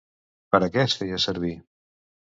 [0.55, 1.53] Per a què es feia servir?